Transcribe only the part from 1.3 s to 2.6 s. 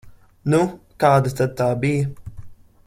tad tā bija?